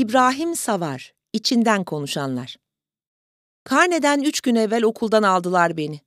[0.00, 2.56] İbrahim Savar, içinden konuşanlar.
[3.64, 6.00] Karneden üç gün evvel okuldan aldılar beni.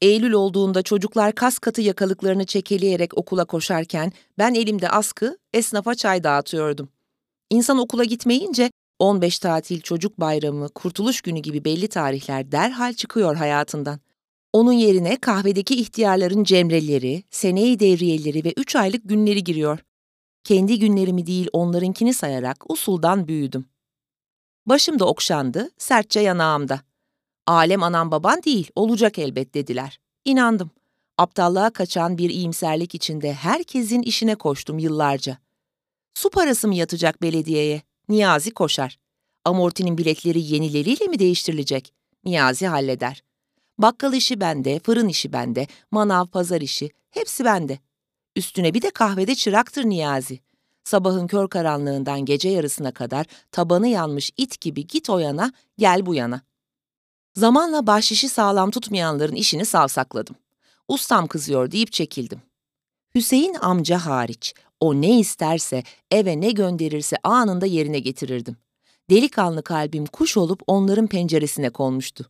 [0.00, 6.88] Eylül olduğunda çocuklar kas katı yakalıklarını çekeleyerek okula koşarken ben elimde askı, esnafa çay dağıtıyordum.
[7.50, 14.00] İnsan okula gitmeyince 15 tatil çocuk bayramı, kurtuluş günü gibi belli tarihler derhal çıkıyor hayatından.
[14.52, 19.78] Onun yerine kahvedeki ihtiyarların cemreleri, seneyi devriyeleri ve üç aylık günleri giriyor.
[20.44, 23.66] Kendi günlerimi değil onlarınkini sayarak usuldan büyüdüm.
[24.66, 26.80] Başım da okşandı, sertçe yanağımda.
[27.46, 30.00] Alem anan baban değil, olacak elbet dediler.
[30.24, 30.70] İnandım.
[31.18, 35.38] Aptallığa kaçan bir iyimserlik içinde herkesin işine koştum yıllarca.
[36.14, 37.82] Su parası mı yatacak belediyeye?
[38.08, 38.98] Niyazi koşar.
[39.44, 41.92] Amortinin biletleri yenileriyle mi değiştirilecek?
[42.24, 43.22] Niyazi halleder.
[43.78, 47.78] Bakkal işi bende, fırın işi bende, manav pazar işi, hepsi bende.
[48.36, 50.40] Üstüne bir de kahvede çıraktır Niyazi.
[50.84, 56.14] Sabahın kör karanlığından gece yarısına kadar tabanı yanmış it gibi git o yana, gel bu
[56.14, 56.40] yana.
[57.34, 60.36] Zamanla bahşişi sağlam tutmayanların işini savsakladım.
[60.88, 62.42] Ustam kızıyor deyip çekildim.
[63.14, 68.56] Hüseyin amca hariç, o ne isterse, eve ne gönderirse anında yerine getirirdim.
[69.10, 72.28] Delikanlı kalbim kuş olup onların penceresine konmuştu.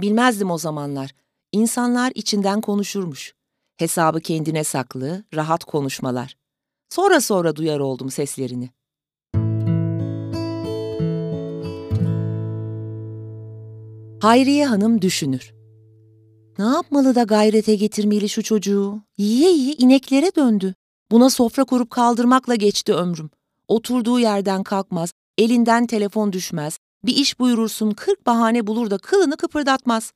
[0.00, 1.10] Bilmezdim o zamanlar.
[1.52, 3.37] İnsanlar içinden konuşurmuş.
[3.78, 6.36] Hesabı kendine saklı, rahat konuşmalar.
[6.88, 8.70] Sonra sonra duyar oldum seslerini.
[14.22, 15.54] Hayriye Hanım düşünür.
[16.58, 19.02] Ne yapmalı da gayrete getirmeli şu çocuğu?
[19.18, 20.74] Yiye yiye ineklere döndü.
[21.10, 23.30] Buna sofra kurup kaldırmakla geçti ömrüm.
[23.68, 30.12] Oturduğu yerden kalkmaz, elinden telefon düşmez, bir iş buyurursun kırk bahane bulur da kılını kıpırdatmaz.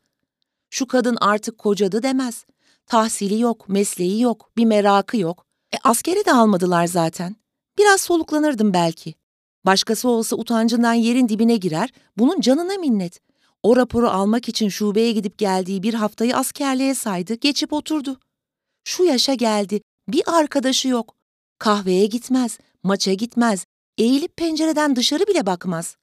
[0.71, 2.45] Şu kadın artık kocadı demez.
[2.87, 5.47] Tahsili yok, mesleği yok, bir merakı yok.
[5.75, 7.37] E askere de almadılar zaten.
[7.79, 9.15] Biraz soluklanırdım belki.
[9.67, 13.21] Başkası olsa utancından yerin dibine girer, bunun canına minnet.
[13.63, 18.21] O raporu almak için şubeye gidip geldiği bir haftayı askerliğe saydı, geçip oturdu.
[18.85, 21.15] Şu yaşa geldi, bir arkadaşı yok.
[21.59, 23.65] Kahveye gitmez, maça gitmez,
[23.99, 25.97] eğilip pencereden dışarı bile bakmaz.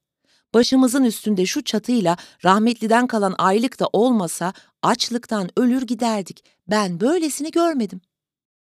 [0.54, 6.44] Başımızın üstünde şu çatıyla rahmetliden kalan aylık da olmasa açlıktan ölür giderdik.
[6.68, 8.02] Ben böylesini görmedim.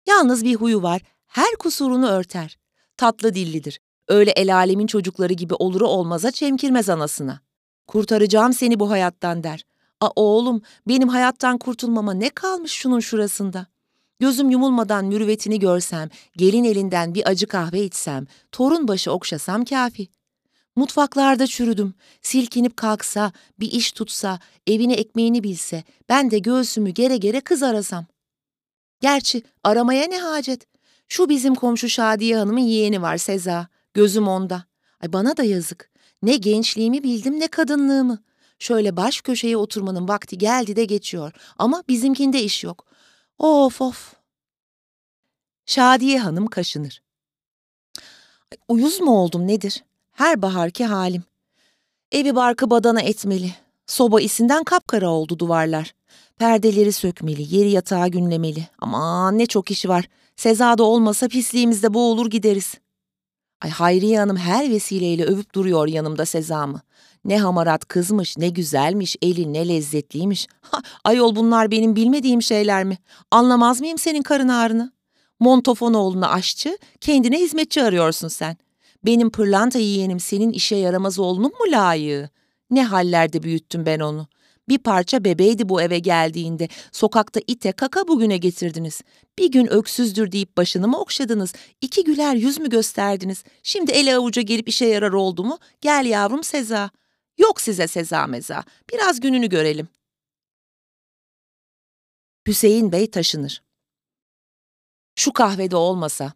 [0.07, 2.59] Yalnız bir huyu var, her kusurunu örter.
[2.97, 3.81] Tatlı dillidir.
[4.09, 7.41] Öyle el alemin çocukları gibi oluru olmaza çemkirmez anasına.
[7.87, 9.65] Kurtaracağım seni bu hayattan der.
[10.01, 13.67] A oğlum, benim hayattan kurtulmama ne kalmış şunun şurasında?
[14.21, 20.09] Gözüm yumulmadan mürüvvetini görsem, gelin elinden bir acı kahve içsem, torun başı okşasam kafi.
[20.77, 27.41] Mutfaklarda çürüdüm, silkinip kalksa, bir iş tutsa, evini ekmeğini bilse, ben de göğsümü gere gere
[27.41, 28.07] kız arasam.
[29.01, 30.67] Gerçi aramaya ne hacet?
[31.09, 34.65] Şu bizim komşu Şadiye Hanım'ın yeğeni var Seza, gözüm onda.
[35.01, 35.91] Ay bana da yazık.
[36.23, 38.23] Ne gençliğimi bildim ne kadınlığımı.
[38.59, 41.33] Şöyle baş köşeye oturmanın vakti geldi de geçiyor.
[41.59, 42.87] Ama bizimkinde iş yok.
[43.39, 44.15] Of of.
[45.67, 47.03] Şadiye Hanım kaşınır.
[48.69, 49.85] Uyuz mu oldum nedir?
[50.15, 51.23] Her baharki halim.
[52.13, 53.53] Evi barkı badana etmeli.
[53.87, 55.95] Soba isinden kapkara oldu duvarlar.
[56.39, 58.69] Perdeleri sökmeli, yeri yatağa günlemeli.
[58.79, 60.09] Aman ne çok işi var.
[60.37, 62.75] Sezada olmasa pisliğimizde boğulur gideriz.
[63.63, 66.81] Ay Hayriye Hanım her vesileyle övüp duruyor yanımda Sezam'ı.
[67.25, 70.47] Ne hamarat kızmış, ne güzelmiş, eli ne lezzetliymiş.
[70.61, 72.99] Ha, ayol bunlar benim bilmediğim şeyler mi?
[73.31, 74.93] Anlamaz mıyım senin karın ağrını?
[75.41, 78.57] Montofonoğlu'na aşçı, kendine hizmetçi arıyorsun sen.
[79.07, 82.29] Benim pırlanta yeğenim senin işe yaramaz oğlunun mu layığı?
[82.71, 84.29] Ne hallerde büyüttüm ben onu.
[84.69, 86.69] Bir parça bebeydi bu eve geldiğinde.
[86.93, 89.01] Sokakta ite kaka bugüne getirdiniz.
[89.39, 91.53] Bir gün öksüzdür deyip başını mı okşadınız?
[91.81, 93.45] İki güler yüz mü gösterdiniz?
[93.63, 95.59] Şimdi ele avuca gelip işe yarar oldu mu?
[95.81, 96.91] Gel yavrum Seza.
[97.39, 98.65] Yok size Seza meza.
[98.93, 99.89] Biraz gününü görelim.
[102.49, 103.63] Hüseyin Bey taşınır.
[105.17, 106.33] Şu kahvede olmasa.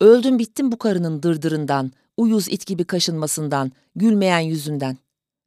[0.00, 4.96] Öldüm bittim bu karının dırdırından, uyuz it gibi kaşınmasından, gülmeyen yüzünden.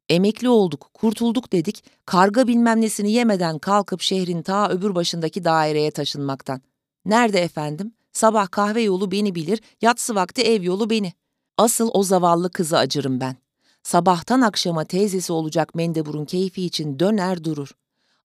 [0.08, 6.60] Emekli olduk, kurtulduk dedik, karga bilmem nesini yemeden kalkıp şehrin ta öbür başındaki daireye taşınmaktan.
[7.04, 7.92] Nerede efendim?
[8.12, 11.12] Sabah kahve yolu beni bilir, yatsı vakti ev yolu beni.
[11.58, 13.36] Asıl o zavallı kızı acırım ben.
[13.82, 17.70] Sabahtan akşama teyzesi olacak Mendebur'un keyfi için döner durur.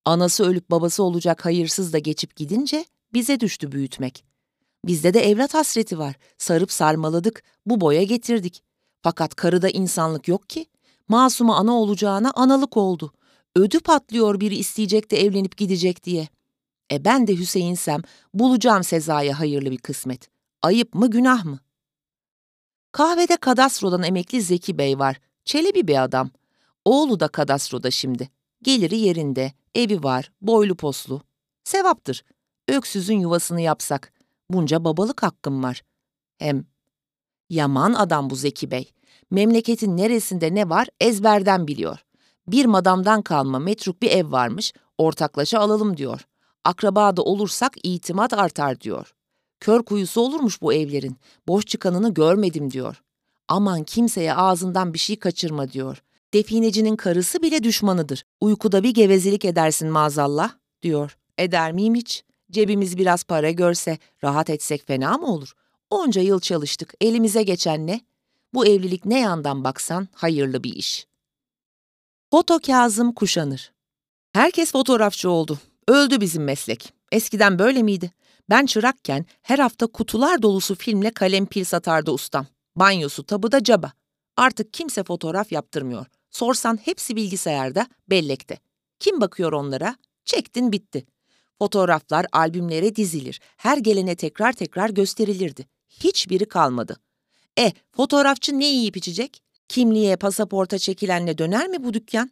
[0.05, 4.30] Anası ölüp babası olacak hayırsız da geçip gidince bize düştü büyütmek.
[4.85, 6.15] Bizde de evlat hasreti var.
[6.37, 8.63] Sarıp sarmaladık, bu boya getirdik.
[9.01, 10.65] Fakat karıda insanlık yok ki.
[11.07, 13.13] Masuma ana olacağına analık oldu.
[13.55, 16.27] Ödü patlıyor biri isteyecek de evlenip gidecek diye.
[16.91, 18.01] E ben de Hüseyinsem
[18.33, 20.29] bulacağım Seza'ya hayırlı bir kısmet.
[20.61, 21.59] Ayıp mı günah mı?
[22.91, 25.19] Kahvede kadastrodan emekli Zeki Bey var.
[25.45, 26.29] Çelebi bir adam.
[26.85, 28.29] Oğlu da kadastroda şimdi.
[28.61, 31.21] Geliri yerinde, evi var, boylu poslu.
[31.63, 32.23] Sevaptır.
[32.67, 34.13] Öksüzün yuvasını yapsak.
[34.53, 35.81] Bunca babalık hakkım var.
[36.37, 36.65] Hem
[37.49, 38.91] yaman adam bu Zeki Bey.
[39.31, 41.99] Memleketin neresinde ne var ezberden biliyor.
[42.47, 46.27] Bir madamdan kalma metruk bir ev varmış, ortaklaşa alalım diyor.
[46.65, 49.13] Akraba da olursak itimat artar diyor.
[49.59, 51.17] Kör kuyusu olurmuş bu evlerin.
[51.47, 53.01] Boş çıkanını görmedim diyor.
[53.47, 56.03] Aman kimseye ağzından bir şey kaçırma diyor.
[56.33, 58.25] Definecinin karısı bile düşmanıdır.
[58.41, 60.51] Uykuda bir gevezelik edersin maazallah
[60.81, 61.17] diyor.
[61.37, 62.23] Eder miyim hiç?
[62.51, 65.53] Cebimiz biraz para görse rahat etsek fena mı olur?
[65.89, 66.93] Onca yıl çalıştık.
[67.01, 68.01] Elimize geçen ne?
[68.53, 71.07] Bu evlilik ne yandan baksan hayırlı bir iş.
[72.31, 73.71] Foto Kazım kuşanır.
[74.33, 75.59] Herkes fotoğrafçı oldu.
[75.87, 76.93] Öldü bizim meslek.
[77.11, 78.11] Eskiden böyle miydi?
[78.49, 82.45] Ben çırakken her hafta kutular dolusu filmle kalem pil satardı ustam.
[82.75, 83.91] Banyosu tabuda caba.
[84.37, 86.05] Artık kimse fotoğraf yaptırmıyor.
[86.29, 88.57] Sorsan hepsi bilgisayarda, bellekte.
[88.99, 89.95] Kim bakıyor onlara?
[90.25, 91.05] Çektin bitti.
[91.61, 93.39] Fotoğraflar albümlere dizilir.
[93.57, 95.65] Her gelene tekrar tekrar gösterilirdi.
[95.89, 96.97] Hiçbiri kalmadı.
[97.59, 99.41] E, fotoğrafçı ne yiyip içecek?
[99.67, 102.31] Kimliğe, pasaporta çekilenle döner mi bu dükkan?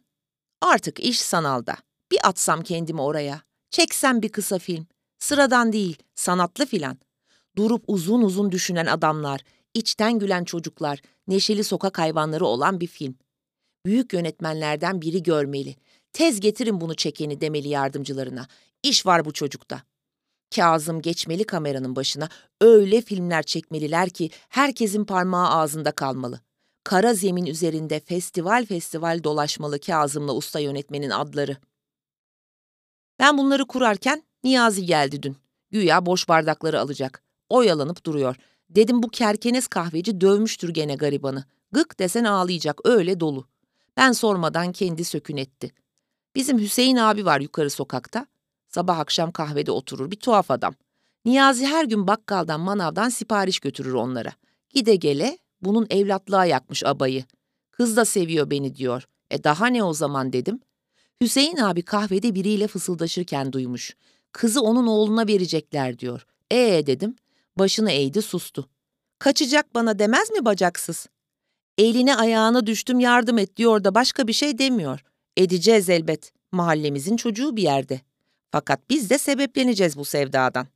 [0.60, 1.76] Artık iş sanalda.
[2.12, 3.42] Bir atsam kendimi oraya.
[3.70, 4.86] Çeksem bir kısa film.
[5.18, 6.98] Sıradan değil, sanatlı filan.
[7.56, 9.40] Durup uzun uzun düşünen adamlar,
[9.74, 13.14] içten gülen çocuklar, neşeli sokak hayvanları olan bir film.
[13.86, 15.76] Büyük yönetmenlerden biri görmeli.
[16.12, 18.46] Tez getirin bunu çekeni demeli yardımcılarına.
[18.82, 19.82] İş var bu çocukta.
[20.54, 22.28] Kazım geçmeli kameranın başına.
[22.60, 26.40] Öyle filmler çekmeliler ki herkesin parmağı ağzında kalmalı.
[26.84, 31.56] Kara zemin üzerinde festival festival dolaşmalı Kazım'la usta yönetmenin adları.
[33.18, 35.36] Ben bunları kurarken Niyazi geldi dün.
[35.70, 37.22] Güya boş bardakları alacak.
[37.48, 38.36] Oyalanıp duruyor.
[38.70, 41.44] Dedim bu kerkenes kahveci dövmüştür gene garibanı.
[41.72, 43.48] Gık desen ağlayacak öyle dolu.
[43.96, 45.72] Ben sormadan kendi sökün etti.
[46.34, 48.26] Bizim Hüseyin abi var yukarı sokakta.
[48.70, 50.74] Sabah akşam kahvede oturur bir tuhaf adam.
[51.24, 54.32] Niyazi her gün bakkaldan manavdan sipariş götürür onlara.
[54.70, 57.24] Gide gele bunun evlatlığa yakmış abayı.
[57.70, 59.08] Kız da seviyor beni diyor.
[59.30, 60.60] E daha ne o zaman dedim.
[61.22, 63.96] Hüseyin abi kahvede biriyle fısıldaşırken duymuş.
[64.32, 66.26] Kızı onun oğluna verecekler diyor.
[66.52, 67.16] Ee dedim.
[67.58, 68.68] Başını eğdi sustu.
[69.18, 71.06] Kaçacak bana demez mi bacaksız?
[71.78, 75.04] Eline ayağına düştüm yardım et diyor da başka bir şey demiyor.
[75.36, 76.32] Edeceğiz elbet.
[76.52, 78.00] Mahallemizin çocuğu bir yerde.
[78.52, 80.66] Fakat biz de sebepleneceğiz bu sevdadan.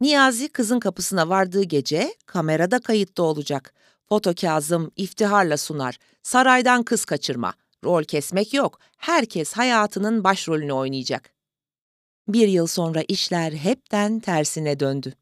[0.00, 3.74] Niyazi kızın kapısına vardığı gece kamerada kayıtta olacak.
[4.08, 5.98] Foto Kazım iftiharla sunar.
[6.22, 7.54] Saraydan kız kaçırma.
[7.84, 8.78] Rol kesmek yok.
[8.96, 11.30] Herkes hayatının başrolünü oynayacak.
[12.28, 15.14] Bir yıl sonra işler hepten tersine döndü.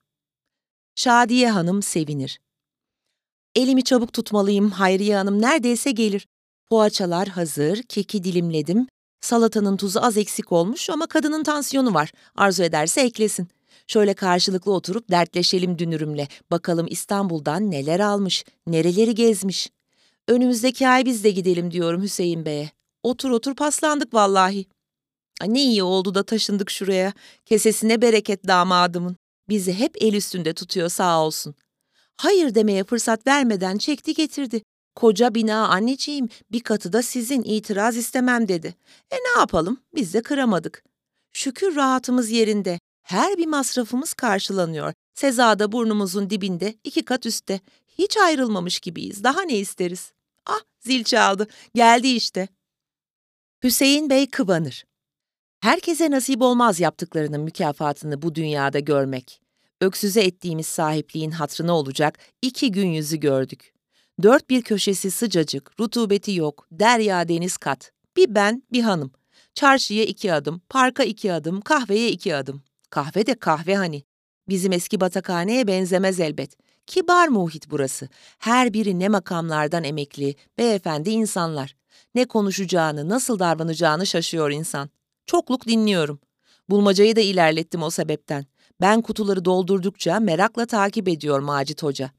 [0.94, 2.40] Şadiye Hanım sevinir.
[3.54, 6.26] Elimi çabuk tutmalıyım, Hayriye Hanım neredeyse gelir.
[6.66, 8.86] Poğaçalar hazır, keki dilimledim.
[9.20, 12.12] Salatanın tuzu az eksik olmuş ama kadının tansiyonu var.
[12.36, 13.48] Arzu ederse eklesin.
[13.86, 16.28] Şöyle karşılıklı oturup dertleşelim dünürümle.
[16.50, 19.70] Bakalım İstanbul'dan neler almış, nereleri gezmiş.
[20.28, 22.70] Önümüzdeki ay biz de gidelim diyorum Hüseyin Bey'e.
[23.02, 24.66] Otur otur paslandık vallahi.
[25.46, 27.12] Ne iyi oldu da taşındık şuraya.
[27.44, 29.16] Kesesine bereket damadımın.
[29.48, 31.54] Bizi hep el üstünde tutuyor sağ olsun.
[32.16, 34.62] Hayır demeye fırsat vermeden çekti getirdi.
[34.98, 38.74] Koca bina anneciğim, bir katı da sizin itiraz istemem dedi.
[39.10, 40.84] E ne yapalım, biz de kıramadık.
[41.32, 42.80] Şükür rahatımız yerinde.
[43.02, 44.92] Her bir masrafımız karşılanıyor.
[45.14, 47.60] Sezada burnumuzun dibinde, iki kat üstte.
[47.98, 49.24] Hiç ayrılmamış gibiyiz.
[49.24, 50.12] Daha ne isteriz?
[50.46, 51.46] Ah, zil çaldı.
[51.74, 52.48] Geldi işte.
[53.64, 54.84] Hüseyin Bey kıvanır.
[55.60, 59.40] Herkese nasip olmaz yaptıklarının mükafatını bu dünyada görmek.
[59.80, 63.77] Öksüze ettiğimiz sahipliğin hatrına olacak iki gün yüzü gördük.
[64.22, 67.92] Dört bir köşesi sıcacık, rutubeti yok, derya deniz kat.
[68.16, 69.12] Bir ben, bir hanım.
[69.54, 72.62] Çarşıya iki adım, parka iki adım, kahveye iki adım.
[72.90, 74.02] Kahve de kahve hani.
[74.48, 76.56] Bizim eski batakhaneye benzemez elbet.
[76.86, 78.08] Kibar muhit burası.
[78.38, 81.76] Her biri ne makamlardan emekli, beyefendi insanlar.
[82.14, 84.90] Ne konuşacağını, nasıl davranacağını şaşıyor insan.
[85.26, 86.20] Çokluk dinliyorum.
[86.68, 88.46] Bulmacayı da ilerlettim o sebepten.
[88.80, 92.17] Ben kutuları doldurdukça merakla takip ediyor Macit Hoca.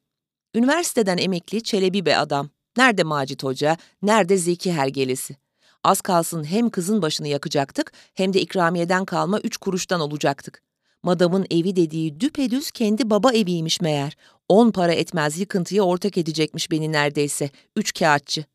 [0.56, 2.50] Üniversiteden emekli çelebi bir adam.
[2.78, 5.36] Nerede Macit Hoca, nerede Zeki Hergelesi?
[5.84, 10.64] Az kalsın hem kızın başını yakacaktık hem de ikramiyeden kalma üç kuruştan olacaktık.
[11.04, 14.18] Madamın evi dediği düpedüz kendi baba eviymiş meğer.
[14.50, 17.50] On para etmez yıkıntıya ortak edecekmiş beni neredeyse.
[17.76, 18.46] Üç kağıtçı.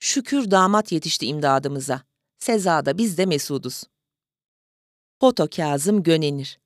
[0.00, 2.02] Şükür damat yetişti imdadımıza.
[2.38, 3.84] Sezada biz de mesuduz.
[5.20, 6.58] Foto Kazım Gönenir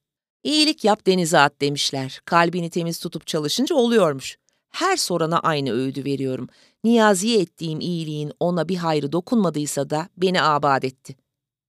[0.43, 2.21] İyilik yap denize at demişler.
[2.25, 4.39] Kalbini temiz tutup çalışınca oluyormuş.
[4.71, 6.49] Her sorana aynı öğüdü veriyorum.
[6.85, 11.17] Niyazi'ye ettiğim iyiliğin ona bir hayrı dokunmadıysa da beni abad etti.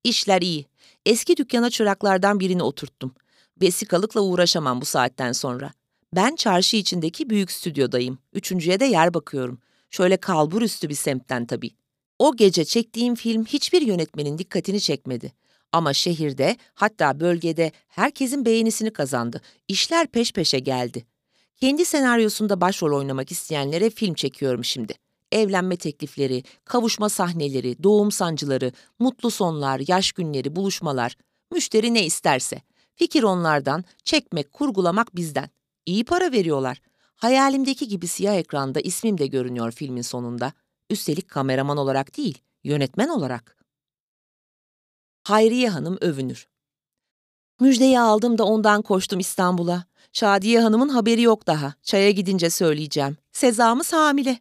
[0.04, 0.66] İşler iyi.
[1.06, 3.16] Eski dükkana çıraklardan birini oturttum.
[3.62, 5.72] Vesikalıkla uğraşamam bu saatten sonra.
[6.16, 8.20] Ben çarşı içindeki büyük stüdyodayım.
[8.34, 9.60] Üçüncüye de yer bakıyorum.
[9.89, 11.72] Şöyle kalbur üstü bir semtten tabii.
[12.20, 15.34] O gece çektiğim film hiçbir yönetmenin dikkatini çekmedi.
[15.72, 19.42] Ama şehirde, hatta bölgede herkesin beğenisini kazandı.
[19.68, 21.06] İşler peş peşe geldi.
[21.57, 24.93] Kendi senaryosunda başrol oynamak isteyenlere film çekiyorum şimdi.
[25.31, 31.17] Evlenme teklifleri, kavuşma sahneleri, doğum sancıları, mutlu sonlar, yaş günleri, buluşmalar.
[31.51, 32.61] Müşteri ne isterse.
[32.95, 35.49] Fikir onlardan, çekmek, kurgulamak bizden.
[35.85, 36.81] İyi para veriyorlar.
[37.15, 40.53] Hayalimdeki gibi siyah ekranda ismim de görünüyor filmin sonunda.
[40.89, 43.57] Üstelik kameraman olarak değil, yönetmen olarak.
[45.23, 46.47] Hayriye Hanım övünür.
[47.59, 49.83] Müjdeyi aldım da ondan koştum İstanbul'a.
[50.13, 51.73] Şadiye Hanım'ın haberi yok daha.
[51.83, 53.17] Çaya gidince söyleyeceğim.
[53.31, 54.39] Sezamız hamile.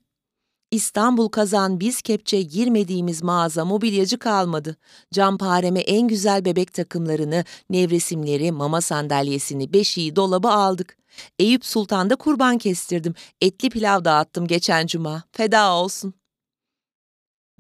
[0.71, 4.77] İstanbul kazan biz kepçe girmediğimiz mağaza mobilyacı kalmadı.
[5.13, 10.97] Campareme en güzel bebek takımlarını, nevresimleri, mama sandalyesini, beşiği, dolabı aldık.
[11.39, 13.15] Eyüp Sultan'da kurban kestirdim.
[13.41, 15.23] Etli pilav dağıttım geçen cuma.
[15.33, 16.15] Feda olsun.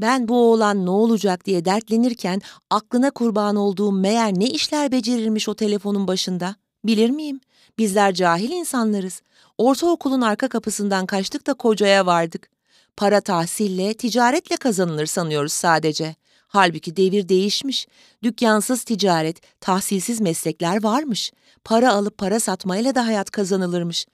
[0.01, 5.55] Ben bu oğlan ne olacak diye dertlenirken aklına kurban olduğum meğer ne işler becerirmiş o
[5.55, 6.57] telefonun başında.
[6.85, 7.41] Bilir miyim?
[7.79, 9.23] Bizler cahil insanlarız.
[9.59, 12.51] Ortaokulun arka kapısından kaçtık da kocaya vardık.
[12.97, 16.15] Para tahsille, ticaretle kazanılır sanıyoruz sadece.
[16.49, 17.87] Halbuki devir değişmiş.
[18.23, 21.33] Dükkansız ticaret, tahsilsiz meslekler varmış.
[21.65, 24.07] Para alıp para satmayla da hayat kazanılırmış.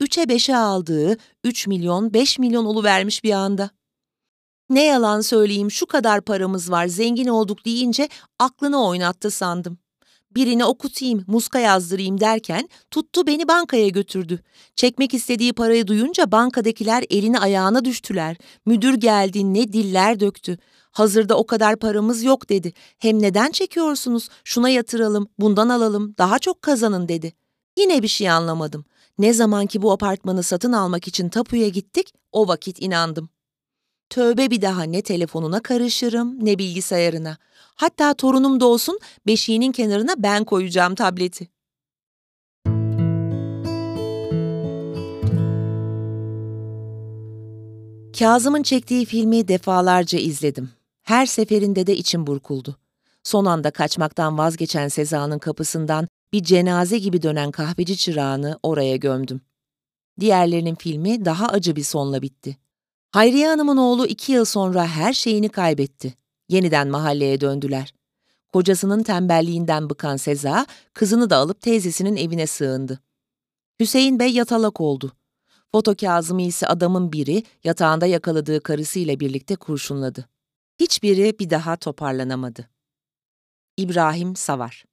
[0.00, 3.70] Üçe beşe aldığı üç milyon, beş milyon vermiş bir anda.
[4.70, 8.08] Ne yalan söyleyeyim şu kadar paramız var, zengin olduk deyince
[8.38, 9.78] aklını oynattı sandım.
[10.30, 14.40] Birini okutayım, muska yazdırayım derken tuttu beni bankaya götürdü.
[14.76, 18.36] Çekmek istediği parayı duyunca bankadakiler elini ayağına düştüler.
[18.66, 20.58] Müdür geldi ne diller döktü.
[20.92, 22.72] Hazırda o kadar paramız yok dedi.
[22.98, 24.28] Hem neden çekiyorsunuz?
[24.44, 27.32] Şuna yatıralım, bundan alalım, daha çok kazanın dedi.
[27.78, 28.84] Yine bir şey anlamadım.
[29.18, 33.28] Ne zaman ki bu apartmanı satın almak için tapuya gittik, o vakit inandım.
[34.10, 37.36] Tövbe bir daha ne telefonuna karışırım ne bilgisayarına.
[37.74, 41.48] Hatta torunum doğsun beşiğinin kenarına ben koyacağım tableti.
[48.18, 50.70] Kazım'ın çektiği filmi defalarca izledim.
[51.02, 52.76] Her seferinde de içim burkuldu.
[53.22, 59.40] Son anda kaçmaktan vazgeçen Seza'nın kapısından bir cenaze gibi dönen kahveci çırağını oraya gömdüm.
[60.20, 62.56] Diğerlerinin filmi daha acı bir sonla bitti.
[63.10, 66.14] Hayriye Hanım'ın oğlu iki yıl sonra her şeyini kaybetti.
[66.48, 67.94] Yeniden mahalleye döndüler.
[68.52, 73.00] Kocasının tembelliğinden bıkan Seza, kızını da alıp teyzesinin evine sığındı.
[73.80, 75.12] Hüseyin Bey yatalak oldu.
[75.72, 80.28] Foto Kazım'ı ise adamın biri yatağında yakaladığı karısıyla birlikte kurşunladı.
[80.80, 82.68] Hiçbiri bir daha toparlanamadı.
[83.76, 84.84] İbrahim Savar